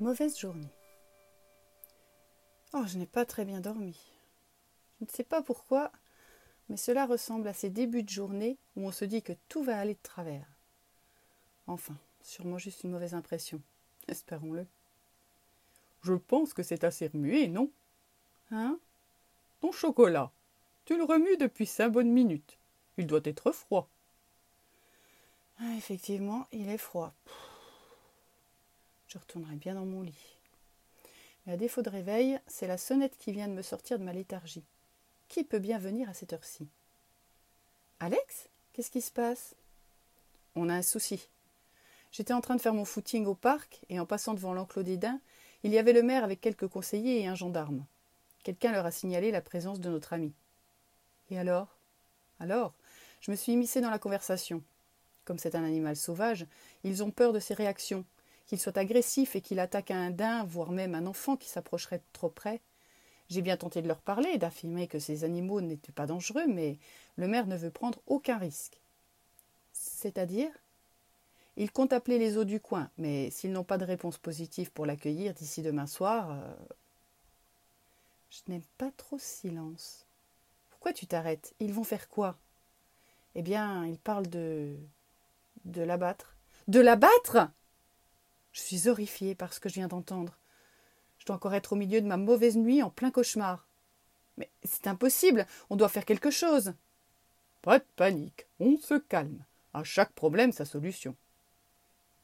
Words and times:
Mauvaise 0.00 0.38
journée. 0.38 0.72
Oh, 2.72 2.82
je 2.86 2.98
n'ai 2.98 3.06
pas 3.06 3.24
très 3.24 3.44
bien 3.44 3.60
dormi. 3.60 3.96
Je 4.98 5.04
ne 5.04 5.10
sais 5.10 5.24
pas 5.24 5.42
pourquoi, 5.42 5.92
mais 6.68 6.76
cela 6.76 7.06
ressemble 7.06 7.46
à 7.48 7.52
ces 7.52 7.70
débuts 7.70 8.02
de 8.02 8.08
journée 8.08 8.58
où 8.76 8.86
on 8.86 8.92
se 8.92 9.04
dit 9.04 9.22
que 9.22 9.32
tout 9.48 9.62
va 9.62 9.78
aller 9.78 9.94
de 9.94 10.02
travers. 10.02 10.46
Enfin, 11.66 11.96
sûrement 12.22 12.58
juste 12.58 12.82
une 12.84 12.90
mauvaise 12.90 13.14
impression. 13.14 13.60
Espérons-le. 14.08 14.66
Je 16.02 16.14
pense 16.14 16.52
que 16.52 16.62
c'est 16.62 16.84
assez 16.84 17.06
remué, 17.06 17.48
non? 17.48 17.70
Hein? 18.50 18.78
Ton 19.60 19.72
chocolat. 19.72 20.32
Tu 20.84 20.98
le 20.98 21.04
remues 21.04 21.36
depuis 21.38 21.66
cinq 21.66 21.90
bonnes 21.90 22.10
minutes. 22.10 22.58
Il 22.98 23.06
doit 23.06 23.20
être 23.24 23.52
froid. 23.52 23.88
ah, 25.60 25.72
Effectivement, 25.78 26.46
il 26.52 26.68
est 26.68 26.78
froid. 26.78 27.14
Je 29.14 29.18
retournerai 29.20 29.54
bien 29.54 29.74
dans 29.74 29.84
mon 29.84 30.02
lit. 30.02 30.36
Mais 31.46 31.52
à 31.52 31.56
défaut 31.56 31.82
de 31.82 31.90
réveil, 31.90 32.40
c'est 32.48 32.66
la 32.66 32.76
sonnette 32.76 33.16
qui 33.16 33.30
vient 33.30 33.46
de 33.46 33.52
me 33.52 33.62
sortir 33.62 34.00
de 34.00 34.04
ma 34.04 34.12
léthargie. 34.12 34.64
Qui 35.28 35.44
peut 35.44 35.60
bien 35.60 35.78
venir 35.78 36.08
à 36.08 36.14
cette 36.14 36.32
heure-ci? 36.32 36.66
Alex? 38.00 38.48
Qu'est-ce 38.72 38.90
qui 38.90 39.00
se 39.00 39.12
passe? 39.12 39.54
On 40.56 40.68
a 40.68 40.74
un 40.74 40.82
souci. 40.82 41.28
J'étais 42.10 42.32
en 42.32 42.40
train 42.40 42.56
de 42.56 42.60
faire 42.60 42.74
mon 42.74 42.84
footing 42.84 43.26
au 43.26 43.36
parc 43.36 43.82
et 43.88 44.00
en 44.00 44.06
passant 44.06 44.34
devant 44.34 44.52
l'enclos 44.52 44.82
des 44.82 44.96
daims, 44.96 45.20
il 45.62 45.70
y 45.70 45.78
avait 45.78 45.92
le 45.92 46.02
maire 46.02 46.24
avec 46.24 46.40
quelques 46.40 46.66
conseillers 46.66 47.20
et 47.20 47.28
un 47.28 47.36
gendarme. 47.36 47.86
Quelqu'un 48.42 48.72
leur 48.72 48.84
a 48.84 48.90
signalé 48.90 49.30
la 49.30 49.40
présence 49.40 49.78
de 49.78 49.90
notre 49.90 50.12
ami. 50.12 50.32
Et 51.30 51.38
alors? 51.38 51.68
Alors, 52.40 52.74
je 53.20 53.30
me 53.30 53.36
suis 53.36 53.52
immiscée 53.52 53.80
dans 53.80 53.90
la 53.90 54.00
conversation. 54.00 54.60
Comme 55.24 55.38
c'est 55.38 55.54
un 55.54 55.62
animal 55.62 55.94
sauvage, 55.94 56.46
ils 56.82 57.04
ont 57.04 57.12
peur 57.12 57.32
de 57.32 57.38
ses 57.38 57.54
réactions, 57.54 58.04
qu'il 58.46 58.58
soit 58.58 58.76
agressif 58.76 59.36
et 59.36 59.40
qu'il 59.40 59.58
attaque 59.58 59.90
un 59.90 60.10
daim, 60.10 60.44
voire 60.44 60.70
même 60.70 60.94
un 60.94 61.06
enfant 61.06 61.36
qui 61.36 61.48
s'approcherait 61.48 62.02
trop 62.12 62.28
près. 62.28 62.60
J'ai 63.28 63.42
bien 63.42 63.56
tenté 63.56 63.80
de 63.80 63.88
leur 63.88 64.00
parler, 64.00 64.36
d'affirmer 64.38 64.86
que 64.86 64.98
ces 64.98 65.24
animaux 65.24 65.60
n'étaient 65.60 65.92
pas 65.92 66.06
dangereux, 66.06 66.46
mais 66.46 66.78
le 67.16 67.26
maire 67.26 67.46
ne 67.46 67.56
veut 67.56 67.70
prendre 67.70 68.00
aucun 68.06 68.36
risque. 68.38 68.80
C'est-à-dire? 69.72 70.50
Il 71.56 71.70
compte 71.70 71.92
appeler 71.92 72.18
les 72.18 72.36
eaux 72.36 72.44
du 72.44 72.60
coin, 72.60 72.90
mais 72.98 73.30
s'ils 73.30 73.52
n'ont 73.52 73.64
pas 73.64 73.78
de 73.78 73.84
réponse 73.84 74.18
positive 74.18 74.72
pour 74.72 74.86
l'accueillir 74.86 75.34
d'ici 75.34 75.62
demain 75.62 75.86
soir. 75.86 76.32
Euh... 76.32 76.54
Je 78.30 78.40
n'aime 78.48 78.64
pas 78.76 78.90
trop 78.96 79.18
ce 79.18 79.24
silence. 79.24 80.04
Pourquoi 80.70 80.92
tu 80.92 81.06
t'arrêtes? 81.06 81.54
Ils 81.60 81.72
vont 81.72 81.84
faire 81.84 82.08
quoi? 82.08 82.36
Eh 83.36 83.42
bien, 83.42 83.86
ils 83.86 83.98
parlent 83.98 84.28
de. 84.28 84.76
de 85.64 85.82
l'abattre. 85.82 86.36
De 86.68 86.80
l'abattre? 86.80 87.48
Je 88.54 88.60
suis 88.60 88.88
horrifiée 88.88 89.34
par 89.34 89.52
ce 89.52 89.58
que 89.58 89.68
je 89.68 89.74
viens 89.74 89.88
d'entendre. 89.88 90.38
Je 91.18 91.26
dois 91.26 91.36
encore 91.36 91.54
être 91.54 91.72
au 91.72 91.76
milieu 91.76 92.00
de 92.00 92.06
ma 92.06 92.16
mauvaise 92.16 92.56
nuit 92.56 92.82
en 92.82 92.88
plein 92.88 93.10
cauchemar. 93.10 93.66
Mais 94.38 94.48
c'est 94.62 94.86
impossible, 94.86 95.46
on 95.70 95.76
doit 95.76 95.88
faire 95.88 96.04
quelque 96.04 96.30
chose. 96.30 96.72
Pas 97.62 97.80
de 97.80 97.84
panique, 97.96 98.46
on 98.60 98.78
se 98.78 98.94
calme. 98.94 99.44
À 99.74 99.82
chaque 99.82 100.12
problème, 100.12 100.52
sa 100.52 100.64
solution. 100.64 101.16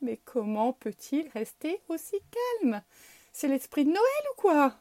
Mais 0.03 0.21
comment 0.25 0.73
peut-il 0.73 1.29
rester 1.31 1.81
aussi 1.89 2.17
calme? 2.61 2.81
C'est 3.33 3.49
l'esprit 3.49 3.85
de 3.85 3.91
Noël 3.91 4.25
ou 4.33 4.41
quoi? 4.41 4.77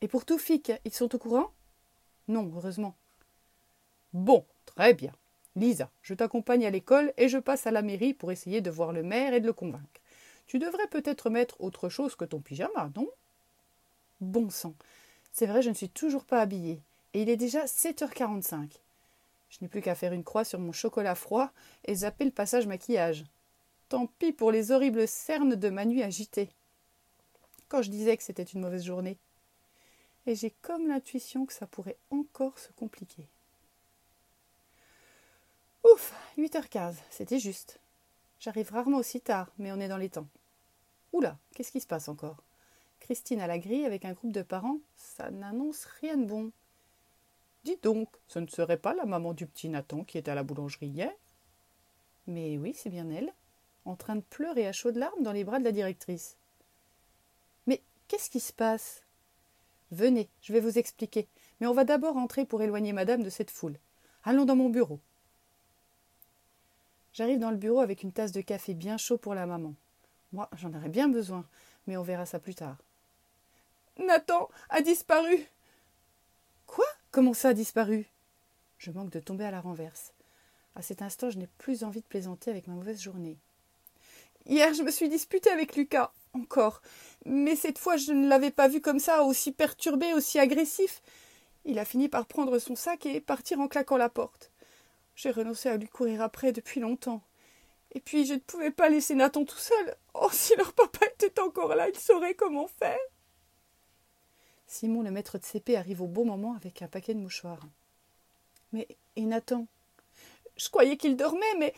Et 0.00 0.08
pour 0.08 0.24
Toufik, 0.24 0.72
ils 0.86 0.94
sont 0.94 1.14
au 1.14 1.18
courant? 1.18 1.52
Non, 2.26 2.50
heureusement. 2.56 2.96
Bon, 4.14 4.46
très 4.64 4.94
bien. 4.94 5.12
Lisa, 5.56 5.90
je 6.00 6.14
t'accompagne 6.14 6.64
à 6.64 6.70
l'école 6.70 7.12
et 7.18 7.28
je 7.28 7.38
passe 7.38 7.66
à 7.66 7.70
la 7.70 7.82
mairie 7.82 8.14
pour 8.14 8.32
essayer 8.32 8.62
de 8.62 8.70
voir 8.70 8.92
le 8.92 9.02
maire 9.02 9.34
et 9.34 9.40
de 9.40 9.46
le 9.46 9.52
convaincre. 9.52 10.00
Tu 10.46 10.58
devrais 10.58 10.86
peut-être 10.86 11.30
mettre 11.30 11.60
autre 11.60 11.88
chose 11.88 12.14
que 12.14 12.24
ton 12.24 12.40
pyjama, 12.40 12.90
non? 12.94 13.08
Bon 14.20 14.48
sang. 14.50 14.74
C'est 15.32 15.46
vrai, 15.46 15.62
je 15.62 15.70
ne 15.70 15.74
suis 15.74 15.88
toujours 15.88 16.24
pas 16.24 16.40
habillée. 16.40 16.80
Et 17.14 17.22
il 17.22 17.28
est 17.28 17.36
déjà 17.36 17.64
7h45. 17.64 18.70
Je 19.50 19.58
n'ai 19.60 19.68
plus 19.68 19.82
qu'à 19.82 19.94
faire 19.94 20.12
une 20.12 20.24
croix 20.24 20.44
sur 20.44 20.58
mon 20.58 20.72
chocolat 20.72 21.14
froid 21.14 21.50
et 21.84 21.94
zapper 21.94 22.24
le 22.24 22.30
passage 22.30 22.66
maquillage. 22.66 23.24
Tant 23.88 24.06
pis 24.06 24.32
pour 24.32 24.50
les 24.50 24.70
horribles 24.70 25.06
cernes 25.06 25.54
de 25.54 25.68
ma 25.68 25.84
nuit 25.84 26.02
agitée. 26.02 26.50
Quand 27.68 27.82
je 27.82 27.90
disais 27.90 28.16
que 28.16 28.22
c'était 28.22 28.42
une 28.42 28.60
mauvaise 28.60 28.84
journée. 28.84 29.18
Et 30.26 30.34
j'ai 30.34 30.50
comme 30.62 30.88
l'intuition 30.88 31.46
que 31.46 31.52
ça 31.52 31.66
pourrait 31.66 31.96
encore 32.10 32.58
se 32.58 32.72
compliquer. 32.72 33.26
Ouf, 35.84 36.12
8h15, 36.36 36.94
c'était 37.10 37.38
juste. 37.38 37.78
J'arrive 38.40 38.70
rarement 38.70 38.98
aussi 38.98 39.20
tard, 39.20 39.50
mais 39.58 39.72
on 39.72 39.80
est 39.80 39.88
dans 39.88 39.96
les 39.96 40.10
temps. 40.10 40.28
Oula, 41.12 41.38
qu'est-ce 41.54 41.72
qui 41.72 41.80
se 41.80 41.86
passe 41.86 42.08
encore? 42.08 42.42
Christine 43.00 43.40
à 43.40 43.46
la 43.46 43.58
grille 43.58 43.84
avec 43.84 44.04
un 44.04 44.12
groupe 44.12 44.32
de 44.32 44.42
parents, 44.42 44.78
ça 44.96 45.30
n'annonce 45.30 45.84
rien 46.00 46.16
de 46.16 46.26
bon. 46.26 46.52
Dis 47.64 47.78
donc, 47.82 48.08
ce 48.28 48.38
ne 48.38 48.46
serait 48.46 48.76
pas 48.76 48.94
la 48.94 49.06
maman 49.06 49.32
du 49.32 49.46
petit 49.46 49.68
Nathan 49.68 50.04
qui 50.04 50.18
est 50.18 50.28
à 50.28 50.34
la 50.34 50.42
boulangerie 50.42 50.88
hier? 50.88 51.12
Mais 52.26 52.58
oui, 52.58 52.74
c'est 52.76 52.90
bien 52.90 53.08
elle, 53.10 53.32
en 53.84 53.96
train 53.96 54.16
de 54.16 54.20
pleurer 54.20 54.66
à 54.66 54.72
chaudes 54.72 54.96
larmes 54.96 55.22
dans 55.22 55.32
les 55.32 55.44
bras 55.44 55.58
de 55.58 55.64
la 55.64 55.72
directrice. 55.72 56.36
Mais 57.66 57.82
qu'est-ce 58.08 58.30
qui 58.30 58.40
se 58.40 58.52
passe? 58.52 59.02
Venez, 59.92 60.28
je 60.42 60.52
vais 60.52 60.60
vous 60.60 60.78
expliquer, 60.78 61.28
mais 61.60 61.66
on 61.66 61.72
va 61.72 61.84
d'abord 61.84 62.16
entrer 62.16 62.44
pour 62.44 62.62
éloigner 62.62 62.92
madame 62.92 63.22
de 63.22 63.30
cette 63.30 63.50
foule. 63.50 63.78
Allons 64.24 64.44
dans 64.44 64.56
mon 64.56 64.68
bureau. 64.68 64.98
J'arrive 67.16 67.38
dans 67.38 67.50
le 67.50 67.56
bureau 67.56 67.80
avec 67.80 68.02
une 68.02 68.12
tasse 68.12 68.32
de 68.32 68.42
café 68.42 68.74
bien 68.74 68.98
chaud 68.98 69.16
pour 69.16 69.34
la 69.34 69.46
maman. 69.46 69.72
Moi, 70.32 70.50
j'en 70.58 70.74
aurais 70.74 70.90
bien 70.90 71.08
besoin, 71.08 71.46
mais 71.86 71.96
on 71.96 72.02
verra 72.02 72.26
ça 72.26 72.38
plus 72.38 72.54
tard. 72.54 72.76
Nathan 73.98 74.50
a 74.68 74.82
disparu. 74.82 75.46
Quoi? 76.66 76.84
Comment 77.12 77.32
ça 77.32 77.48
a 77.48 77.54
disparu? 77.54 78.04
Je 78.76 78.90
manque 78.90 79.08
de 79.08 79.20
tomber 79.20 79.46
à 79.46 79.50
la 79.50 79.62
renverse. 79.62 80.12
À 80.74 80.82
cet 80.82 81.00
instant, 81.00 81.30
je 81.30 81.38
n'ai 81.38 81.48
plus 81.56 81.84
envie 81.84 82.02
de 82.02 82.06
plaisanter 82.06 82.50
avec 82.50 82.66
ma 82.66 82.74
mauvaise 82.74 83.00
journée. 83.00 83.38
Hier, 84.44 84.74
je 84.74 84.82
me 84.82 84.90
suis 84.90 85.08
disputée 85.08 85.48
avec 85.48 85.74
Lucas, 85.74 86.12
encore. 86.34 86.82
Mais 87.24 87.56
cette 87.56 87.78
fois, 87.78 87.96
je 87.96 88.12
ne 88.12 88.28
l'avais 88.28 88.50
pas 88.50 88.68
vu 88.68 88.82
comme 88.82 88.98
ça, 88.98 89.22
aussi 89.22 89.52
perturbé, 89.52 90.12
aussi 90.12 90.38
agressif. 90.38 91.00
Il 91.64 91.78
a 91.78 91.86
fini 91.86 92.10
par 92.10 92.26
prendre 92.26 92.58
son 92.58 92.76
sac 92.76 93.06
et 93.06 93.22
partir 93.22 93.58
en 93.58 93.68
claquant 93.68 93.96
la 93.96 94.10
porte. 94.10 94.50
J'ai 95.16 95.30
renoncé 95.30 95.68
à 95.70 95.76
lui 95.78 95.88
courir 95.88 96.22
après 96.22 96.52
depuis 96.52 96.78
longtemps. 96.78 97.22
Et 97.92 98.00
puis 98.00 98.26
je 98.26 98.34
ne 98.34 98.38
pouvais 98.38 98.70
pas 98.70 98.90
laisser 98.90 99.14
Nathan 99.14 99.44
tout 99.44 99.56
seul. 99.56 99.96
Oh, 100.14 100.28
si 100.30 100.54
leur 100.56 100.74
papa 100.74 101.06
était 101.06 101.40
encore 101.40 101.74
là, 101.74 101.88
il 101.88 101.98
saurait 101.98 102.34
comment 102.34 102.68
faire. 102.68 102.98
Simon, 104.66 105.02
le 105.02 105.10
maître 105.10 105.38
de 105.38 105.44
CP, 105.44 105.76
arrive 105.76 106.02
au 106.02 106.06
bon 106.06 106.26
moment 106.26 106.54
avec 106.54 106.82
un 106.82 106.88
paquet 106.88 107.14
de 107.14 107.20
mouchoirs. 107.20 107.66
Mais 108.72 108.86
et 109.16 109.22
Nathan? 109.22 109.66
Je 110.56 110.68
croyais 110.68 110.96
qu'il 110.96 111.16
dormait, 111.16 111.54
mais 111.58 111.72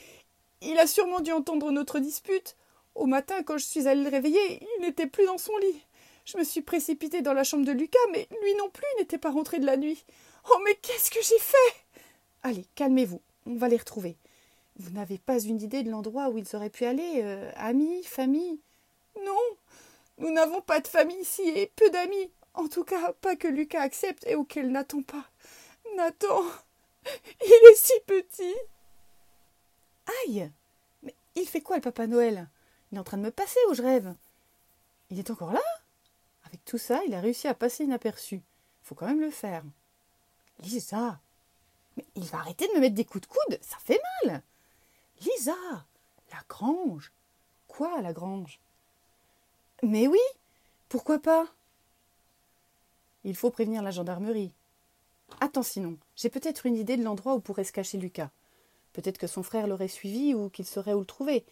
il 0.60 0.78
a 0.78 0.86
sûrement 0.86 1.20
dû 1.20 1.30
entendre 1.30 1.70
notre 1.70 2.00
dispute. 2.00 2.56
Au 2.94 3.06
matin, 3.06 3.42
quand 3.44 3.58
je 3.58 3.64
suis 3.64 3.86
allée 3.86 4.02
le 4.02 4.10
réveiller, 4.10 4.66
il 4.78 4.82
n'était 4.82 5.06
plus 5.06 5.26
dans 5.26 5.38
son 5.38 5.56
lit. 5.58 5.84
Je 6.24 6.38
me 6.38 6.44
suis 6.44 6.62
précipitée 6.62 7.22
dans 7.22 7.34
la 7.34 7.44
chambre 7.44 7.64
de 7.64 7.72
Lucas, 7.72 7.98
mais 8.12 8.26
lui 8.42 8.54
non 8.56 8.68
plus 8.70 8.84
n'était 8.98 9.18
pas 9.18 9.30
rentré 9.30 9.60
de 9.60 9.66
la 9.66 9.76
nuit. 9.76 10.04
Oh, 10.50 10.58
mais 10.64 10.74
qu'est-ce 10.76 11.10
que 11.10 11.22
j'ai 11.22 11.38
fait? 11.38 12.02
Allez, 12.42 12.66
calmez-vous, 12.74 13.20
on 13.48 13.56
va 13.56 13.68
les 13.68 13.78
retrouver. 13.78 14.16
Vous 14.76 14.90
n'avez 14.90 15.18
pas 15.18 15.40
une 15.40 15.60
idée 15.60 15.82
de 15.82 15.90
l'endroit 15.90 16.28
où 16.28 16.38
ils 16.38 16.54
auraient 16.54 16.70
pu 16.70 16.84
aller 16.84 17.22
euh, 17.22 17.50
Amis 17.56 18.04
Famille? 18.04 18.60
Non, 19.24 19.40
nous 20.18 20.30
n'avons 20.30 20.60
pas 20.60 20.80
de 20.80 20.86
famille 20.86 21.20
ici 21.20 21.42
et 21.42 21.72
peu 21.74 21.90
d'amis. 21.90 22.30
En 22.54 22.68
tout 22.68 22.84
cas, 22.84 23.12
pas 23.14 23.36
que 23.36 23.48
Lucas 23.48 23.80
accepte 23.80 24.26
et 24.26 24.34
auquel 24.34 24.70
n'attend 24.70 25.02
pas. 25.02 25.24
Nathan, 25.96 26.42
il 27.44 27.70
est 27.70 27.76
si 27.76 27.92
petit. 28.06 28.54
Aïe 30.24 30.50
Mais 31.02 31.14
il 31.34 31.46
fait 31.46 31.60
quoi 31.60 31.76
le 31.76 31.82
Papa 31.82 32.06
Noël? 32.06 32.48
Il 32.92 32.96
est 32.96 33.00
en 33.00 33.04
train 33.04 33.16
de 33.16 33.22
me 33.22 33.30
passer 33.30 33.58
ou 33.70 33.74
je 33.74 33.82
rêve 33.82 34.14
Il 35.10 35.18
est 35.18 35.30
encore 35.30 35.52
là? 35.52 35.62
Avec 36.44 36.64
tout 36.64 36.78
ça, 36.78 37.00
il 37.06 37.14
a 37.14 37.20
réussi 37.20 37.48
à 37.48 37.54
passer 37.54 37.84
inaperçu. 37.84 38.42
Faut 38.82 38.94
quand 38.94 39.06
même 39.06 39.20
le 39.20 39.30
faire. 39.30 39.64
Lisa 40.60 41.20
Il 42.14 42.24
va 42.24 42.38
arrêter 42.38 42.66
de 42.68 42.74
me 42.74 42.80
mettre 42.80 42.94
des 42.94 43.04
coups 43.04 43.26
de 43.26 43.32
coude, 43.32 43.58
ça 43.60 43.76
fait 43.78 44.00
mal 44.24 44.42
Lisa 45.20 45.54
La 46.32 46.38
grange 46.48 47.12
Quoi, 47.66 48.00
la 48.00 48.12
grange? 48.12 48.60
Mais 49.82 50.06
oui 50.06 50.18
Pourquoi 50.88 51.18
pas? 51.18 51.46
Il 53.24 53.36
faut 53.36 53.50
prévenir 53.50 53.82
la 53.82 53.90
gendarmerie. 53.90 54.52
Attends 55.40 55.62
sinon, 55.62 55.96
j'ai 56.16 56.30
peut-être 56.30 56.66
une 56.66 56.76
idée 56.76 56.96
de 56.96 57.04
l'endroit 57.04 57.34
où 57.34 57.40
pourrait 57.40 57.64
se 57.64 57.72
cacher 57.72 57.98
Lucas. 57.98 58.30
Peut-être 58.92 59.18
que 59.18 59.26
son 59.26 59.42
frère 59.42 59.66
l'aurait 59.66 59.88
suivi 59.88 60.34
ou 60.34 60.48
qu'il 60.48 60.66
saurait 60.66 60.94
où 60.94 61.00
le 61.00 61.06
trouver. 61.06 61.44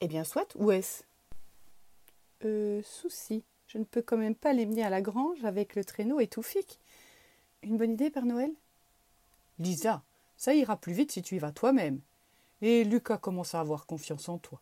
Eh 0.00 0.08
bien, 0.08 0.24
soit, 0.24 0.54
où 0.56 0.70
est-ce? 0.70 1.04
Euh, 2.44 2.82
souci. 2.82 3.42
Je 3.66 3.78
ne 3.78 3.84
peux 3.84 4.02
quand 4.02 4.16
même 4.16 4.34
pas 4.34 4.52
les 4.52 4.66
mener 4.66 4.84
à 4.84 4.90
la 4.90 5.00
grange 5.00 5.44
avec 5.44 5.74
le 5.74 5.84
traîneau 5.84 6.20
fic. 6.42 6.78
Une 7.62 7.78
bonne 7.78 7.92
idée, 7.92 8.10
Père 8.10 8.26
Noël? 8.26 8.52
Lisa, 9.58 10.02
ça 10.36 10.54
ira 10.54 10.76
plus 10.76 10.92
vite 10.92 11.12
si 11.12 11.22
tu 11.22 11.36
y 11.36 11.38
vas 11.38 11.52
toi-même. 11.52 12.00
Et 12.62 12.84
Lucas 12.84 13.18
commence 13.18 13.54
à 13.54 13.60
avoir 13.60 13.86
confiance 13.86 14.28
en 14.28 14.38
toi. 14.38 14.60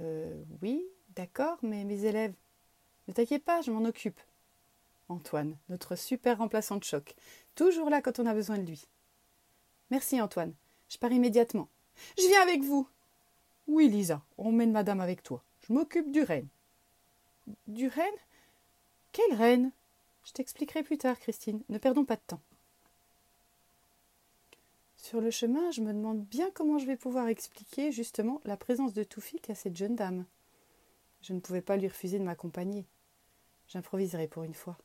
Euh, 0.00 0.42
oui, 0.62 0.84
D'accord, 1.16 1.58
mais 1.62 1.84
mes 1.84 2.04
élèves. 2.04 2.34
Ne 3.06 3.12
t'inquiète 3.12 3.44
pas, 3.44 3.60
je 3.62 3.70
m'en 3.70 3.84
occupe. 3.84 4.20
Antoine, 5.08 5.56
notre 5.68 5.94
super 5.94 6.38
remplaçant 6.38 6.76
de 6.76 6.84
choc, 6.84 7.14
toujours 7.54 7.90
là 7.90 8.02
quand 8.02 8.18
on 8.18 8.26
a 8.26 8.34
besoin 8.34 8.58
de 8.58 8.66
lui. 8.66 8.82
Merci 9.90 10.20
Antoine, 10.20 10.54
je 10.88 10.98
pars 10.98 11.12
immédiatement. 11.12 11.68
Je 12.18 12.26
viens 12.26 12.42
avec 12.42 12.62
vous. 12.62 12.88
Oui, 13.68 13.88
Lisa, 13.88 14.22
emmène 14.38 14.72
madame 14.72 15.00
avec 15.00 15.22
toi. 15.22 15.44
Je 15.68 15.72
m'occupe 15.72 16.10
du 16.10 16.22
renne. 16.22 16.48
Du 17.68 17.88
renne? 17.88 18.18
Quelle 19.12 19.36
reine 19.36 19.70
Je 20.24 20.32
t'expliquerai 20.32 20.82
plus 20.82 20.98
tard, 20.98 21.20
Christine. 21.20 21.62
Ne 21.68 21.78
perdons 21.78 22.04
pas 22.04 22.16
de 22.16 22.22
temps. 22.26 22.40
Sur 25.04 25.20
le 25.20 25.30
chemin, 25.30 25.70
je 25.70 25.82
me 25.82 25.92
demande 25.92 26.24
bien 26.24 26.50
comment 26.54 26.78
je 26.78 26.86
vais 26.86 26.96
pouvoir 26.96 27.28
expliquer 27.28 27.92
justement 27.92 28.40
la 28.46 28.56
présence 28.56 28.94
de 28.94 29.04
Toufik 29.04 29.50
à 29.50 29.54
cette 29.54 29.76
jeune 29.76 29.96
dame. 29.96 30.24
Je 31.20 31.34
ne 31.34 31.40
pouvais 31.40 31.60
pas 31.60 31.76
lui 31.76 31.88
refuser 31.88 32.18
de 32.18 32.24
m'accompagner. 32.24 32.86
J'improviserai 33.68 34.28
pour 34.28 34.44
une 34.44 34.54
fois. 34.54 34.78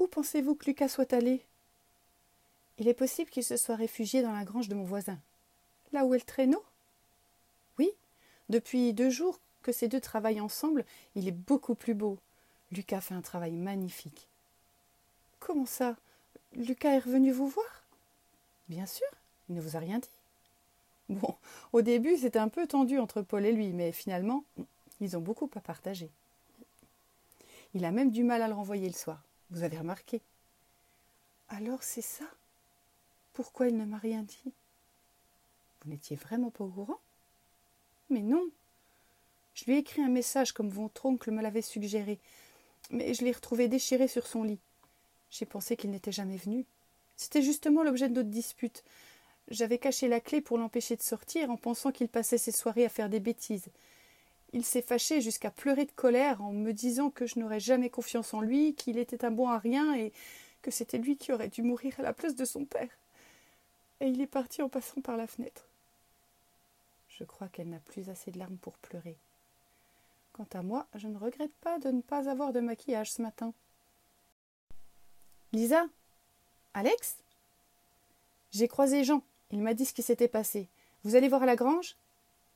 Où 0.00 0.08
pensez-vous 0.08 0.56
que 0.56 0.64
Lucas 0.64 0.88
soit 0.88 1.12
allé? 1.12 1.40
Il 2.78 2.88
est 2.88 2.94
possible 2.94 3.30
qu'il 3.30 3.44
se 3.44 3.56
soit 3.56 3.76
réfugié 3.76 4.22
dans 4.22 4.32
la 4.32 4.44
grange 4.44 4.68
de 4.68 4.74
mon 4.74 4.82
voisin. 4.82 5.20
Là 5.92 6.04
où 6.04 6.12
est 6.12 6.18
le 6.18 6.24
traîneau? 6.24 6.64
Oui, 7.78 7.92
depuis 8.48 8.92
deux 8.92 9.08
jours 9.08 9.38
que 9.62 9.70
ces 9.70 9.86
deux 9.86 10.00
travaillent 10.00 10.40
ensemble, 10.40 10.84
il 11.14 11.28
est 11.28 11.30
beaucoup 11.30 11.76
plus 11.76 11.94
beau. 11.94 12.18
Lucas 12.72 13.02
fait 13.02 13.14
un 13.14 13.22
travail 13.22 13.52
magnifique. 13.52 14.26
Comment 15.38 15.64
ça? 15.64 15.94
Lucas 16.56 16.90
est 16.90 16.98
revenu 16.98 17.30
vous 17.30 17.46
voir? 17.46 17.85
Bien 18.68 18.86
sûr, 18.86 19.06
il 19.48 19.54
ne 19.54 19.60
vous 19.60 19.76
a 19.76 19.80
rien 19.80 19.98
dit. 19.98 20.08
Bon, 21.08 21.36
au 21.72 21.82
début, 21.82 22.16
c'était 22.16 22.38
un 22.38 22.48
peu 22.48 22.66
tendu 22.66 22.98
entre 22.98 23.22
Paul 23.22 23.46
et 23.46 23.52
lui, 23.52 23.72
mais 23.72 23.92
finalement, 23.92 24.44
ils 25.00 25.16
ont 25.16 25.20
beaucoup 25.20 25.48
à 25.54 25.60
partager. 25.60 26.10
Il 27.74 27.84
a 27.84 27.92
même 27.92 28.10
du 28.10 28.24
mal 28.24 28.42
à 28.42 28.48
le 28.48 28.54
renvoyer 28.54 28.88
le 28.88 28.94
soir. 28.94 29.22
Vous 29.50 29.62
avez 29.62 29.78
remarqué 29.78 30.20
Alors 31.48 31.82
c'est 31.82 32.02
ça? 32.02 32.24
Pourquoi 33.34 33.68
il 33.68 33.76
ne 33.76 33.84
m'a 33.84 33.98
rien 33.98 34.22
dit? 34.22 34.52
Vous 35.82 35.90
n'étiez 35.90 36.16
vraiment 36.16 36.50
pas 36.50 36.64
au 36.64 36.68
courant? 36.68 36.98
Mais 38.10 38.22
non 38.22 38.44
Je 39.54 39.64
lui 39.66 39.74
ai 39.74 39.78
écrit 39.78 40.02
un 40.02 40.08
message 40.08 40.52
comme 40.52 40.70
votre 40.70 41.06
oncle 41.06 41.30
me 41.30 41.42
l'avait 41.42 41.62
suggéré, 41.62 42.18
mais 42.90 43.14
je 43.14 43.24
l'ai 43.24 43.32
retrouvé 43.32 43.68
déchiré 43.68 44.08
sur 44.08 44.26
son 44.26 44.42
lit. 44.42 44.58
J'ai 45.30 45.46
pensé 45.46 45.76
qu'il 45.76 45.90
n'était 45.90 46.12
jamais 46.12 46.36
venu. 46.36 46.64
C'était 47.16 47.42
justement 47.42 47.82
l'objet 47.82 48.08
de 48.08 48.14
notre 48.14 48.28
dispute. 48.28 48.84
J'avais 49.48 49.78
caché 49.78 50.08
la 50.08 50.20
clé 50.20 50.40
pour 50.40 50.58
l'empêcher 50.58 50.96
de 50.96 51.02
sortir 51.02 51.50
en 51.50 51.56
pensant 51.56 51.92
qu'il 51.92 52.08
passait 52.08 52.38
ses 52.38 52.52
soirées 52.52 52.84
à 52.84 52.88
faire 52.88 53.08
des 53.08 53.20
bêtises. 53.20 53.68
Il 54.52 54.64
s'est 54.64 54.82
fâché 54.82 55.20
jusqu'à 55.20 55.50
pleurer 55.50 55.84
de 55.84 55.92
colère 55.92 56.42
en 56.42 56.52
me 56.52 56.72
disant 56.72 57.10
que 57.10 57.26
je 57.26 57.38
n'aurais 57.38 57.60
jamais 57.60 57.90
confiance 57.90 58.34
en 58.34 58.40
lui, 58.40 58.74
qu'il 58.74 58.98
était 58.98 59.24
un 59.24 59.30
bon 59.30 59.48
à 59.48 59.58
rien 59.58 59.94
et 59.94 60.12
que 60.62 60.70
c'était 60.70 60.98
lui 60.98 61.16
qui 61.16 61.32
aurait 61.32 61.48
dû 61.48 61.62
mourir 61.62 61.94
à 61.98 62.02
la 62.02 62.12
place 62.12 62.34
de 62.34 62.44
son 62.44 62.64
père. 62.64 62.90
Et 64.00 64.08
il 64.08 64.20
est 64.20 64.26
parti 64.26 64.62
en 64.62 64.68
passant 64.68 65.00
par 65.00 65.16
la 65.16 65.26
fenêtre. 65.26 65.66
Je 67.08 67.24
crois 67.24 67.48
qu'elle 67.48 67.70
n'a 67.70 67.78
plus 67.78 68.10
assez 68.10 68.30
de 68.30 68.38
larmes 68.38 68.58
pour 68.58 68.74
pleurer. 68.74 69.16
Quant 70.32 70.46
à 70.52 70.62
moi, 70.62 70.86
je 70.94 71.08
ne 71.08 71.16
regrette 71.16 71.54
pas 71.62 71.78
de 71.78 71.90
ne 71.90 72.02
pas 72.02 72.28
avoir 72.28 72.52
de 72.52 72.60
maquillage 72.60 73.12
ce 73.12 73.22
matin. 73.22 73.54
Lisa, 75.52 75.86
Alex 76.76 77.16
J'ai 78.52 78.68
croisé 78.68 79.02
Jean. 79.02 79.22
Il 79.50 79.60
m'a 79.60 79.72
dit 79.72 79.86
ce 79.86 79.94
qui 79.94 80.02
s'était 80.02 80.28
passé. 80.28 80.68
Vous 81.04 81.16
allez 81.16 81.26
voir 81.26 81.42
à 81.42 81.46
la 81.46 81.56
grange? 81.56 81.96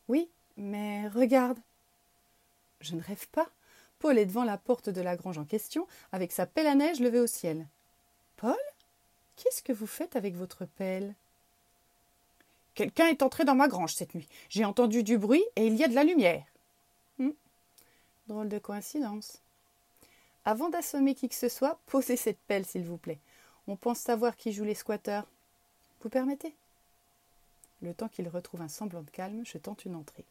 Oui, 0.08 0.28
mais 0.58 1.08
regarde. 1.08 1.58
Je 2.82 2.96
ne 2.96 3.02
rêve 3.02 3.28
pas. 3.28 3.48
Paul 3.98 4.18
est 4.18 4.26
devant 4.26 4.44
la 4.44 4.58
porte 4.58 4.90
de 4.90 5.00
la 5.00 5.16
grange 5.16 5.38
en 5.38 5.46
question, 5.46 5.86
avec 6.12 6.32
sa 6.32 6.44
pelle 6.44 6.66
à 6.66 6.74
neige 6.74 7.00
levée 7.00 7.18
au 7.18 7.26
ciel. 7.26 7.66
Paul? 8.36 8.58
Qu'est-ce 9.36 9.62
que 9.62 9.72
vous 9.72 9.86
faites 9.86 10.16
avec 10.16 10.34
votre 10.34 10.66
pelle? 10.66 11.14
Quelqu'un 12.74 13.06
est 13.06 13.22
entré 13.22 13.46
dans 13.46 13.54
ma 13.54 13.68
grange 13.68 13.94
cette 13.94 14.14
nuit. 14.14 14.28
J'ai 14.50 14.66
entendu 14.66 15.02
du 15.02 15.16
bruit 15.16 15.44
et 15.56 15.66
il 15.66 15.76
y 15.76 15.84
a 15.84 15.88
de 15.88 15.94
la 15.94 16.04
lumière. 16.04 16.44
Hum. 17.18 17.32
Drôle 18.28 18.50
de 18.50 18.58
coïncidence. 18.58 19.40
Avant 20.44 20.68
d'assommer 20.68 21.14
qui 21.14 21.30
que 21.30 21.34
ce 21.34 21.48
soit, 21.48 21.78
posez 21.86 22.16
cette 22.16 22.40
pelle, 22.40 22.66
s'il 22.66 22.84
vous 22.84 22.98
plaît. 22.98 23.18
On 23.66 23.76
pense 23.76 23.98
savoir 23.98 24.36
qui 24.36 24.52
joue 24.52 24.64
les 24.64 24.74
squatteurs. 24.74 25.26
Vous 26.00 26.08
permettez? 26.08 26.54
Le 27.82 27.94
temps 27.94 28.08
qu'il 28.08 28.28
retrouve 28.28 28.62
un 28.62 28.68
semblant 28.68 29.02
de 29.02 29.10
calme, 29.10 29.44
je 29.44 29.58
tente 29.58 29.84
une 29.84 29.96
entrée. 29.96 30.24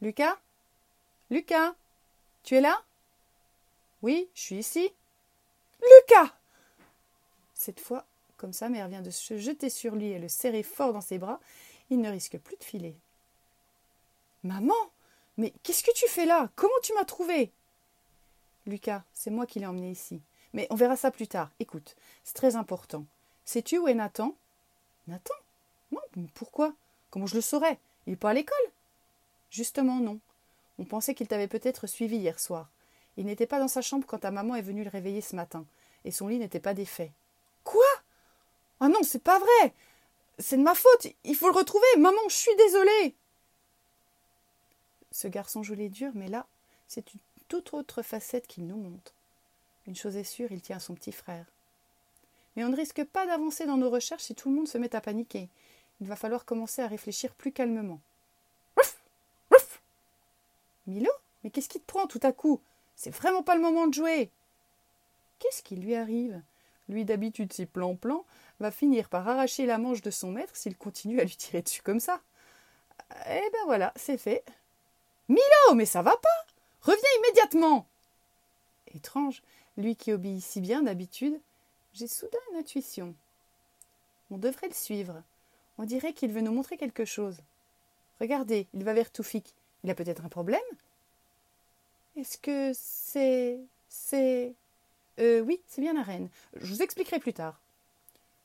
Lucas? 0.00 0.38
Lucas 1.30 1.74
Tu 2.42 2.56
es 2.56 2.60
là? 2.60 2.82
Oui, 4.02 4.28
je 4.34 4.40
suis 4.40 4.58
ici. 4.58 4.92
Lucas 5.80 6.34
Cette 7.54 7.80
fois, 7.80 8.04
comme 8.36 8.52
sa 8.52 8.68
mère 8.68 8.88
vient 8.88 9.02
de 9.02 9.10
se 9.10 9.38
jeter 9.38 9.70
sur 9.70 9.94
lui 9.94 10.08
et 10.08 10.18
le 10.18 10.28
serrer 10.28 10.62
fort 10.62 10.92
dans 10.92 11.00
ses 11.00 11.18
bras, 11.18 11.40
il 11.90 12.00
ne 12.00 12.10
risque 12.10 12.38
plus 12.38 12.56
de 12.56 12.64
filer. 12.64 12.96
Maman 14.42 14.74
Mais 15.36 15.52
qu'est-ce 15.62 15.84
que 15.84 15.94
tu 15.94 16.08
fais 16.08 16.26
là? 16.26 16.50
Comment 16.56 16.72
tu 16.82 16.92
m'as 16.94 17.04
trouvé? 17.04 17.52
Lucas, 18.66 19.04
c'est 19.14 19.30
moi 19.30 19.46
qui 19.46 19.60
l'ai 19.60 19.66
emmené 19.66 19.90
ici. 19.90 20.20
Mais 20.52 20.66
on 20.70 20.74
verra 20.74 20.96
ça 20.96 21.10
plus 21.10 21.28
tard. 21.28 21.50
Écoute, 21.60 21.96
c'est 22.24 22.34
très 22.34 22.56
important. 22.56 23.04
Sais-tu 23.44 23.78
où 23.78 23.88
est 23.88 23.94
Nathan? 23.94 24.34
Nathan? 25.08 25.34
Non, 25.90 26.00
pourquoi? 26.34 26.74
Comment 27.10 27.26
je 27.26 27.34
le 27.34 27.40
saurais? 27.40 27.78
Il 28.06 28.10
n'est 28.10 28.16
pas 28.16 28.30
à 28.30 28.34
l'école? 28.34 28.56
Justement, 29.50 29.96
non. 29.96 30.18
On 30.78 30.84
pensait 30.84 31.14
qu'il 31.14 31.28
t'avait 31.28 31.48
peut-être 31.48 31.86
suivi 31.86 32.16
hier 32.16 32.38
soir. 32.40 32.70
Il 33.16 33.26
n'était 33.26 33.46
pas 33.46 33.58
dans 33.58 33.68
sa 33.68 33.82
chambre 33.82 34.06
quand 34.06 34.18
ta 34.18 34.30
maman 34.30 34.56
est 34.56 34.62
venue 34.62 34.84
le 34.84 34.90
réveiller 34.90 35.20
ce 35.20 35.36
matin, 35.36 35.66
et 36.04 36.10
son 36.10 36.28
lit 36.28 36.38
n'était 36.38 36.60
pas 36.60 36.74
défait. 36.74 37.12
Quoi? 37.64 37.84
Ah 38.80 38.88
non, 38.88 39.02
c'est 39.02 39.22
pas 39.22 39.38
vrai 39.38 39.74
C'est 40.38 40.56
de 40.56 40.62
ma 40.62 40.74
faute 40.74 41.06
Il 41.24 41.36
faut 41.36 41.48
le 41.48 41.56
retrouver 41.56 41.86
Maman, 41.98 42.20
je 42.28 42.34
suis 42.34 42.56
désolée 42.56 43.14
Ce 45.10 45.28
garçon 45.28 45.62
les 45.62 45.88
durs, 45.88 46.12
mais 46.14 46.28
là, 46.28 46.46
c'est 46.88 47.12
une 47.12 47.20
toute 47.48 47.74
autre 47.74 48.02
facette 48.02 48.46
qu'il 48.46 48.66
nous 48.66 48.76
montre. 48.76 49.12
Une 49.86 49.96
chose 49.96 50.16
est 50.16 50.24
sûre, 50.24 50.52
il 50.52 50.62
tient 50.62 50.76
à 50.76 50.80
son 50.80 50.94
petit 50.94 51.12
frère. 51.12 51.46
Mais 52.54 52.64
on 52.64 52.68
ne 52.68 52.76
risque 52.76 53.04
pas 53.04 53.26
d'avancer 53.26 53.66
dans 53.66 53.76
nos 53.76 53.90
recherches 53.90 54.22
si 54.22 54.34
tout 54.34 54.50
le 54.50 54.56
monde 54.56 54.68
se 54.68 54.78
met 54.78 54.94
à 54.94 55.00
paniquer. 55.00 55.48
Il 56.00 56.06
va 56.06 56.16
falloir 56.16 56.44
commencer 56.44 56.82
à 56.82 56.86
réfléchir 56.86 57.34
plus 57.34 57.52
calmement. 57.52 58.00
Milo? 60.86 61.10
Mais 61.42 61.50
qu'est-ce 61.50 61.68
qui 61.68 61.80
te 61.80 61.86
prend 61.86 62.06
tout 62.06 62.20
à 62.22 62.32
coup? 62.32 62.60
C'est 62.96 63.10
vraiment 63.10 63.42
pas 63.42 63.54
le 63.54 63.62
moment 63.62 63.86
de 63.86 63.94
jouer 63.94 64.30
Qu'est-ce 65.38 65.62
qui 65.62 65.76
lui 65.76 65.94
arrive? 65.94 66.40
Lui 66.88 67.04
d'habitude 67.04 67.52
si 67.52 67.66
plan-plan 67.66 68.24
va 68.60 68.70
finir 68.70 69.08
par 69.08 69.26
arracher 69.28 69.66
la 69.66 69.78
manche 69.78 70.02
de 70.02 70.10
son 70.10 70.30
maître 70.30 70.54
s'il 70.56 70.76
continue 70.76 71.20
à 71.20 71.24
lui 71.24 71.36
tirer 71.36 71.62
dessus 71.62 71.82
comme 71.82 72.00
ça. 72.00 72.20
Eh 73.26 73.50
ben 73.52 73.64
voilà, 73.66 73.92
c'est 73.96 74.18
fait. 74.18 74.44
Milo, 75.28 75.74
mais 75.74 75.86
ça 75.86 76.02
va 76.02 76.16
pas 76.16 76.46
Reviens 76.82 77.08
immédiatement 77.18 77.86
Étrange, 78.94 79.42
lui 79.76 79.96
qui 79.96 80.12
obéit 80.12 80.42
si 80.42 80.60
bien 80.60 80.82
d'habitude, 80.82 81.38
j'ai 81.92 82.06
soudain 82.06 82.38
une 82.50 82.58
intuition. 82.58 83.14
On 84.30 84.38
devrait 84.38 84.68
le 84.68 84.74
suivre. 84.74 85.22
On 85.78 85.84
dirait 85.84 86.12
qu'il 86.12 86.32
veut 86.32 86.40
nous 86.40 86.52
montrer 86.52 86.76
quelque 86.76 87.04
chose. 87.04 87.38
Regardez, 88.20 88.66
il 88.72 88.84
va 88.84 88.94
vers 88.94 89.10
Toufik. 89.10 89.54
Il 89.84 89.90
a 89.90 89.94
peut-être 89.94 90.24
un 90.24 90.28
problème? 90.28 90.60
Est-ce 92.16 92.38
que 92.38 92.72
c'est. 92.74 93.58
c'est. 93.88 94.52
Euh, 95.18 95.40
oui, 95.40 95.60
c'est 95.66 95.80
bien 95.80 95.94
la 95.94 96.02
reine. 96.02 96.28
Je 96.56 96.72
vous 96.72 96.82
expliquerai 96.82 97.18
plus 97.18 97.32
tard. 97.32 97.58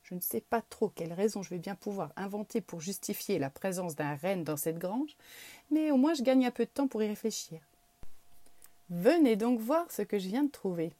Je 0.03 0.15
ne 0.15 0.21
sais 0.21 0.41
pas 0.41 0.61
trop 0.61 0.87
quelle 0.87 1.11
raison 1.11 1.43
je 1.43 1.49
vais 1.49 1.57
bien 1.57 1.75
pouvoir 1.75 2.13
inventer 2.15 2.61
pour 2.61 2.79
justifier 2.79 3.39
la 3.39 3.49
présence 3.49 3.95
d'un 3.95 4.15
reine 4.15 4.45
dans 4.45 4.55
cette 4.55 4.77
grange, 4.77 5.17
mais 5.69 5.91
au 5.91 5.97
moins 5.97 6.13
je 6.13 6.23
gagne 6.23 6.45
un 6.45 6.51
peu 6.51 6.63
de 6.63 6.69
temps 6.69 6.87
pour 6.87 7.03
y 7.03 7.07
réfléchir. 7.07 7.59
Venez 8.89 9.35
donc 9.35 9.59
voir 9.59 9.91
ce 9.91 10.01
que 10.01 10.17
je 10.17 10.29
viens 10.29 10.43
de 10.43 10.51
trouver. 10.51 10.93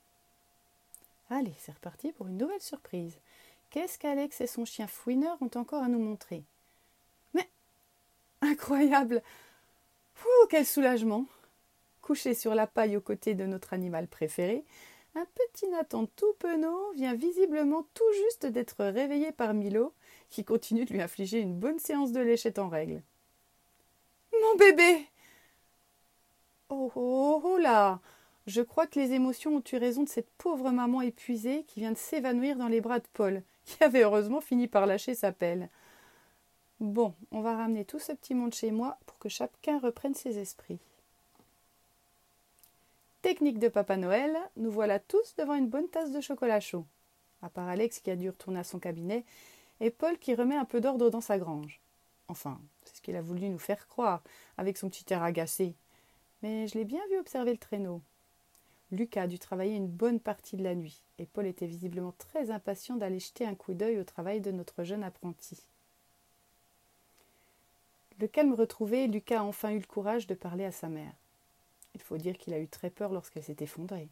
Allez, 1.29 1.53
c'est 1.59 1.73
reparti 1.73 2.11
pour 2.13 2.27
une 2.27 2.37
nouvelle 2.37 2.61
surprise. 2.61 3.17
Qu'est-ce 3.69 3.99
qu'Alex 3.99 4.39
et 4.39 4.47
son 4.47 4.63
chien 4.63 4.87
fouineur 4.87 5.37
ont 5.41 5.51
encore 5.55 5.83
à 5.83 5.89
nous 5.89 5.99
montrer? 5.99 6.43
Mais 7.33 7.49
incroyable! 8.41 9.21
Ouh, 10.23 10.47
quel 10.49 10.65
soulagement! 10.65 11.25
Couché 12.01 12.33
sur 12.33 12.55
la 12.55 12.65
paille 12.65 12.95
aux 12.95 13.01
côtés 13.01 13.33
de 13.33 13.45
notre 13.45 13.73
animal 13.73 14.07
préféré, 14.07 14.63
un 15.15 15.25
petit 15.25 15.67
Nathan 15.67 16.05
tout 16.05 16.33
penaud 16.39 16.91
vient 16.93 17.15
visiblement 17.15 17.85
tout 17.93 18.11
juste 18.13 18.45
d'être 18.45 18.85
réveillé 18.85 19.33
par 19.33 19.53
Milo, 19.53 19.93
qui 20.29 20.45
continue 20.45 20.85
de 20.85 20.93
lui 20.93 21.01
infliger 21.01 21.39
une 21.39 21.59
bonne 21.59 21.79
séance 21.79 22.13
de 22.13 22.21
léchette 22.21 22.59
en 22.59 22.69
règle. 22.69 23.01
Mon 24.31 24.55
bébé! 24.55 25.07
Oh, 26.69 26.91
oh, 26.95 27.41
oh 27.43 27.57
là 27.57 27.99
Je 28.47 28.61
crois 28.61 28.87
que 28.87 28.97
les 28.97 29.11
émotions 29.11 29.57
ont 29.57 29.63
eu 29.73 29.75
raison 29.75 30.03
de 30.03 30.09
cette 30.09 30.29
pauvre 30.37 30.71
maman 30.71 31.01
épuisée 31.01 31.65
qui 31.67 31.81
vient 31.81 31.91
de 31.91 31.97
s'évanouir 31.97 32.55
dans 32.55 32.69
les 32.69 32.79
bras 32.79 32.99
de 32.99 33.07
Paul, 33.11 33.43
qui 33.65 33.83
avait 33.83 34.03
heureusement 34.03 34.39
fini 34.39 34.69
par 34.69 34.85
lâcher 34.85 35.15
sa 35.15 35.33
pelle. 35.33 35.69
Bon, 36.79 37.13
on 37.31 37.41
va 37.41 37.57
ramener 37.57 37.83
tout 37.83 37.99
ce 37.99 38.13
petit 38.13 38.35
monde 38.35 38.53
chez 38.53 38.71
moi 38.71 38.97
pour 39.05 39.17
que 39.19 39.27
chacun 39.27 39.79
reprenne 39.79 40.13
ses 40.13 40.37
esprits. 40.37 40.79
Technique 43.21 43.59
de 43.59 43.67
Papa 43.67 43.97
Noël, 43.97 44.37
nous 44.55 44.71
voilà 44.71 44.99
tous 44.99 45.35
devant 45.37 45.55
une 45.55 45.67
bonne 45.67 45.89
tasse 45.89 46.11
de 46.11 46.21
chocolat 46.21 46.61
chaud. 46.61 46.85
À 47.41 47.49
part 47.49 47.67
Alex 47.67 47.99
qui 47.99 48.11
a 48.11 48.15
dû 48.15 48.29
retourner 48.29 48.59
à 48.59 48.63
son 48.63 48.79
cabinet, 48.79 49.25
et 49.81 49.89
Paul 49.89 50.17
qui 50.17 50.35
remet 50.35 50.55
un 50.55 50.65
peu 50.65 50.79
d'ordre 50.79 51.09
dans 51.09 51.19
sa 51.19 51.37
grange. 51.37 51.81
Enfin, 52.29 52.61
c'est 52.85 52.95
ce 52.95 53.01
qu'il 53.01 53.17
a 53.17 53.21
voulu 53.21 53.49
nous 53.49 53.59
faire 53.59 53.87
croire, 53.87 54.23
avec 54.57 54.77
son 54.77 54.89
petit 54.89 55.11
air 55.13 55.23
agacé. 55.23 55.75
Mais 56.43 56.67
je 56.67 56.77
l'ai 56.77 56.85
bien 56.85 57.01
vu 57.09 57.17
observer 57.19 57.51
le 57.51 57.57
traîneau. 57.57 58.01
Lucas 58.91 59.23
a 59.23 59.27
dû 59.27 59.37
travailler 59.37 59.75
une 59.75 59.87
bonne 59.87 60.19
partie 60.19 60.55
de 60.55 60.63
la 60.63 60.73
nuit, 60.73 61.03
et 61.19 61.25
Paul 61.25 61.45
était 61.45 61.67
visiblement 61.67 62.13
très 62.17 62.51
impatient 62.51 62.95
d'aller 62.95 63.19
jeter 63.19 63.45
un 63.45 63.55
coup 63.55 63.73
d'œil 63.73 63.99
au 63.99 64.05
travail 64.05 64.39
de 64.39 64.51
notre 64.51 64.83
jeune 64.83 65.03
apprenti. 65.03 65.61
Le 68.19 68.27
calme 68.27 68.53
retrouvé, 68.53 69.07
Lucas 69.07 69.41
a 69.41 69.43
enfin 69.43 69.71
eu 69.71 69.79
le 69.79 69.85
courage 69.85 70.25
de 70.25 70.33
parler 70.33 70.63
à 70.63 70.71
sa 70.71 70.87
mère. 70.87 71.13
Il 71.95 72.01
faut 72.01 72.17
dire 72.17 72.37
qu'il 72.37 72.53
a 72.53 72.59
eu 72.59 72.67
très 72.67 72.89
peur 72.89 73.11
lorsqu'elle 73.11 73.43
s'est 73.43 73.57
effondrée. 73.59 74.07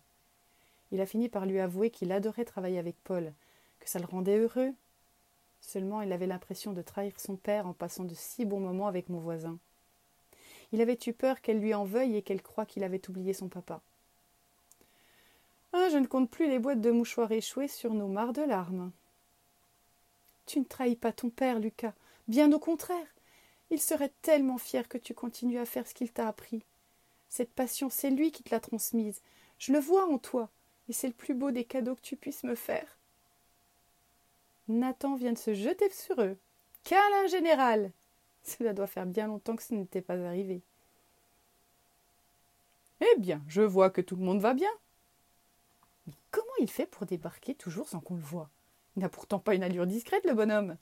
Il 0.91 1.01
a 1.01 1.05
fini 1.05 1.29
par 1.29 1.45
lui 1.45 1.59
avouer 1.59 1.89
qu'il 1.89 2.11
adorait 2.11 2.45
travailler 2.45 2.77
avec 2.77 2.95
Paul, 3.03 3.33
que 3.79 3.89
ça 3.89 3.99
le 3.99 4.05
rendait 4.05 4.37
heureux. 4.37 4.73
Seulement 5.61 6.01
il 6.01 6.11
avait 6.11 6.27
l'impression 6.27 6.73
de 6.73 6.81
trahir 6.81 7.19
son 7.19 7.35
père 7.35 7.65
en 7.65 7.73
passant 7.73 8.03
de 8.03 8.13
si 8.13 8.45
bons 8.45 8.59
moments 8.59 8.87
avec 8.87 9.09
mon 9.09 9.19
voisin. 9.19 9.57
Il 10.71 10.81
avait 10.81 10.99
eu 11.07 11.13
peur 11.13 11.41
qu'elle 11.41 11.59
lui 11.59 11.73
en 11.73 11.85
veuille 11.85 12.17
et 12.17 12.21
qu'elle 12.21 12.41
croie 12.41 12.65
qu'il 12.65 12.83
avait 12.83 13.09
oublié 13.09 13.33
son 13.33 13.47
papa. 13.47 13.81
Ah, 15.77 15.89
je 15.91 15.97
ne 15.97 16.07
compte 16.07 16.31
plus 16.31 16.47
les 16.47 16.57
boîtes 16.57 16.79
de 16.79 16.89
mouchoirs 16.89 17.33
échouées 17.33 17.67
sur 17.67 17.93
nos 17.93 18.07
mares 18.07 18.31
de 18.31 18.41
larmes. 18.41 18.93
Tu 20.45 20.61
ne 20.61 20.63
trahis 20.63 20.95
pas 20.95 21.11
ton 21.11 21.29
père, 21.29 21.59
Lucas. 21.59 21.91
Bien 22.29 22.49
au 22.53 22.59
contraire. 22.59 23.13
Il 23.71 23.81
serait 23.81 24.13
tellement 24.21 24.57
fier 24.57 24.87
que 24.87 24.97
tu 24.97 25.13
continues 25.13 25.59
à 25.59 25.65
faire 25.65 25.85
ce 25.85 25.93
qu'il 25.93 26.13
t'a 26.13 26.29
appris. 26.29 26.63
Cette 27.27 27.51
passion, 27.51 27.89
c'est 27.89 28.09
lui 28.09 28.31
qui 28.31 28.41
te 28.41 28.51
l'a 28.51 28.61
transmise. 28.61 29.21
Je 29.59 29.73
le 29.73 29.79
vois 29.79 30.05
en 30.05 30.17
toi, 30.17 30.49
et 30.87 30.93
c'est 30.93 31.07
le 31.07 31.13
plus 31.13 31.33
beau 31.33 31.51
des 31.51 31.65
cadeaux 31.65 31.95
que 31.95 32.01
tu 32.01 32.15
puisses 32.15 32.45
me 32.45 32.55
faire. 32.55 32.97
Nathan 34.69 35.15
vient 35.15 35.33
de 35.33 35.37
se 35.37 35.53
jeter 35.53 35.89
sur 35.89 36.21
eux. 36.21 36.37
Câlin 36.85 37.27
général 37.27 37.91
Cela 38.43 38.71
doit 38.71 38.87
faire 38.87 39.05
bien 39.05 39.27
longtemps 39.27 39.57
que 39.57 39.63
ce 39.63 39.73
n'était 39.73 40.01
pas 40.01 40.25
arrivé. 40.25 40.61
Eh 43.01 43.19
bien, 43.19 43.43
je 43.49 43.61
vois 43.61 43.89
que 43.89 43.99
tout 43.99 44.15
le 44.15 44.23
monde 44.23 44.39
va 44.39 44.53
bien. 44.53 44.71
Comment 46.35 46.47
il 46.59 46.69
fait 46.69 46.85
pour 46.85 47.05
débarquer 47.05 47.55
toujours 47.55 47.87
sans 47.87 48.01
qu'on 48.01 48.15
le 48.15 48.21
voie? 48.21 48.49
Il 48.97 49.01
n'a 49.01 49.07
pourtant 49.07 49.39
pas 49.39 49.55
une 49.55 49.63
allure 49.63 49.87
discrète, 49.87 50.25
le 50.25 50.33
bonhomme. 50.33 50.75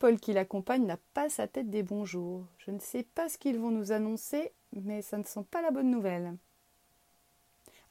Paul 0.00 0.18
qui 0.18 0.32
l'accompagne 0.32 0.84
n'a 0.84 0.96
pas 0.96 1.28
sa 1.28 1.46
tête 1.46 1.70
des 1.70 1.84
bons 1.84 2.04
jours. 2.04 2.44
Je 2.58 2.72
ne 2.72 2.80
sais 2.80 3.04
pas 3.04 3.28
ce 3.28 3.38
qu'ils 3.38 3.60
vont 3.60 3.70
nous 3.70 3.92
annoncer, 3.92 4.50
mais 4.72 5.02
ça 5.02 5.18
ne 5.18 5.22
sent 5.22 5.44
pas 5.52 5.62
la 5.62 5.70
bonne 5.70 5.88
nouvelle. 5.88 6.36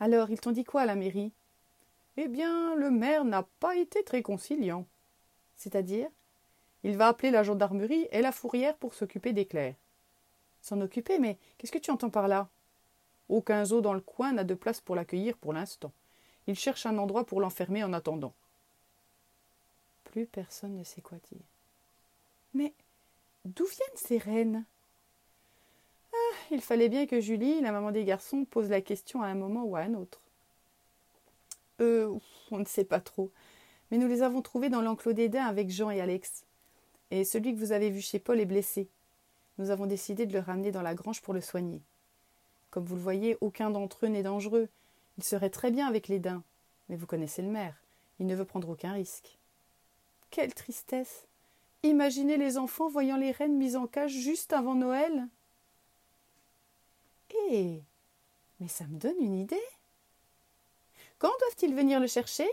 Alors, 0.02 0.32
ils 0.32 0.40
t'ont 0.42 0.52
dit 0.52 0.66
quoi 0.66 0.82
à 0.82 0.86
la 0.86 0.96
mairie? 0.96 1.32
Eh 2.18 2.28
bien, 2.28 2.76
le 2.76 2.92
maire 2.92 3.24
n'a 3.24 3.48
pas 3.62 3.78
été 3.78 4.04
très 4.04 4.22
conciliant. 4.22 4.86
C'est-à-dire 5.56 6.10
Il 6.84 6.98
va 6.98 7.08
appeler 7.08 7.32
la 7.32 7.44
gendarmerie 7.44 8.10
et 8.12 8.22
la 8.22 8.34
fourrière 8.34 8.76
pour 8.76 8.96
s'occuper 8.96 9.32
des 9.32 9.46
clercs. 9.46 9.78
S'en 10.60 10.82
occuper, 10.82 11.20
mais 11.20 11.38
qu'est-ce 11.58 11.72
que 11.72 11.78
tu 11.78 11.92
entends 11.92 12.10
par 12.10 12.28
là? 12.28 12.50
Aucun 13.30 13.64
zoo 13.64 13.80
dans 13.80 13.94
le 13.94 14.02
coin 14.02 14.34
n'a 14.34 14.44
de 14.44 14.56
place 14.56 14.82
pour 14.82 14.98
l'accueillir 14.98 15.38
pour 15.38 15.54
l'instant. 15.54 15.94
Il 16.48 16.56
cherche 16.58 16.86
un 16.86 16.98
endroit 16.98 17.26
pour 17.26 17.42
l'enfermer 17.42 17.84
en 17.84 17.94
attendant. 17.94 18.34
Plus 20.06 20.26
personne 20.26 20.78
ne 20.78 20.84
sait 20.84 21.02
quoi 21.02 21.18
dire. 21.32 21.42
Mais 22.54 22.74
d'où 23.46 23.66
viennent 23.66 23.98
ces 23.98 24.18
reines? 24.18 24.66
Ah, 26.14 26.38
Il 26.52 26.62
fallait 26.62 26.90
bien 26.90 27.08
que 27.08 27.20
Julie, 27.20 27.62
la 27.62 27.72
maman 27.72 27.92
des 27.92 28.04
garçons, 28.04 28.46
pose 28.46 28.70
la 28.70 28.82
question 28.82 29.24
à 29.24 29.28
un 29.28 29.36
moment 29.36 29.64
ou 29.64 29.76
à 29.76 29.82
un 29.82 29.94
autre. 29.94 30.20
Euh, 31.82 32.14
on 32.52 32.60
ne 32.60 32.66
sait 32.66 32.84
pas 32.84 33.00
trop. 33.00 33.32
Mais 33.90 33.98
nous 33.98 34.08
les 34.08 34.22
avons 34.22 34.42
trouvées 34.42 34.70
dans 34.70 34.82
l'enclos 34.82 35.14
d'Éden 35.14 35.46
avec 35.46 35.70
Jean 35.70 35.90
et 35.90 36.02
Alex. 36.02 36.44
Et 37.12 37.24
celui 37.24 37.54
que 37.54 37.60
vous 37.60 37.72
avez 37.72 37.90
vu 37.90 38.02
chez 38.02 38.20
Paul 38.20 38.40
est 38.40 38.46
blessé. 38.46 38.88
Nous 39.58 39.70
avons 39.70 39.86
décidé 39.86 40.26
de 40.26 40.34
le 40.34 40.40
ramener 40.40 40.72
dans 40.72 40.82
la 40.82 40.96
grange 40.96 41.22
pour 41.22 41.34
le 41.34 41.42
soigner. 41.42 41.82
Comme 42.72 42.86
vous 42.86 42.96
le 42.96 43.02
voyez, 43.02 43.38
aucun 43.40 43.70
d'entre 43.70 44.06
eux 44.06 44.10
n'est 44.10 44.24
dangereux. 44.24 44.68
Il 45.18 45.24
serait 45.24 45.50
très 45.50 45.72
bien 45.72 45.88
avec 45.88 46.08
les 46.08 46.20
daims. 46.20 46.44
Mais 46.90 46.96
vous 46.96 47.08
connaissez 47.08 47.42
le 47.42 47.50
maire. 47.50 47.76
Il 48.20 48.28
ne 48.28 48.36
veut 48.36 48.46
prendre 48.46 48.70
aucun 48.70 48.94
risque. 48.94 49.38
Quelle 50.30 50.54
tristesse 50.54 51.28
Imaginez 51.84 52.38
les 52.38 52.58
enfants 52.58 52.88
voyant 52.88 53.18
les 53.18 53.32
reines 53.32 53.58
mises 53.58 53.76
en 53.76 53.88
cage 53.88 54.12
juste 54.12 54.54
avant 54.54 54.76
Noël. 54.76 55.28
Eh 57.50 57.82
Mais 58.60 58.68
ça 58.68 58.86
me 58.86 58.98
donne 58.98 59.20
une 59.20 59.36
idée. 59.36 59.64
Quand 61.20 61.32
doivent-ils 61.40 61.76
venir 61.76 62.00
le 62.00 62.08
chercher? 62.08 62.50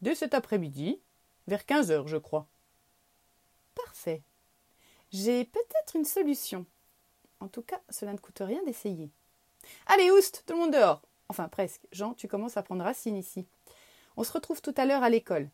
Dès 0.00 0.14
cet 0.14 0.34
après-midi, 0.34 0.98
vers 1.46 1.64
quinze 1.64 1.90
heures, 1.90 2.08
je 2.08 2.16
crois. 2.16 2.46
Parfait. 3.74 4.22
J'ai 5.12 5.44
peut-être 5.44 5.96
une 5.96 6.04
solution. 6.04 6.66
En 7.40 7.48
tout 7.48 7.62
cas, 7.62 7.80
cela 7.88 8.12
ne 8.12 8.18
coûte 8.18 8.40
rien 8.40 8.62
d'essayer. 8.64 9.10
Allez, 9.86 10.10
oust, 10.10 10.44
tout 10.46 10.54
le 10.54 10.60
monde 10.60 10.72
dehors. 10.72 11.02
Enfin, 11.28 11.48
presque. 11.48 11.86
Jean, 11.92 12.14
tu 12.14 12.28
commences 12.28 12.56
à 12.56 12.62
prendre 12.62 12.84
racine 12.84 13.16
ici. 13.16 13.46
On 14.16 14.24
se 14.24 14.32
retrouve 14.32 14.60
tout 14.60 14.74
à 14.76 14.84
l'heure 14.84 15.02
à 15.02 15.10
l'école. 15.10 15.48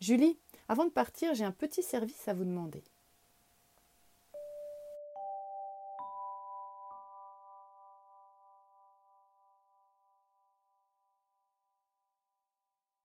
Julie, 0.00 0.38
avant 0.68 0.84
de 0.84 0.90
partir, 0.90 1.34
j'ai 1.34 1.44
un 1.44 1.52
petit 1.52 1.82
service 1.82 2.26
à 2.28 2.34
vous 2.34 2.44
demander. 2.44 2.82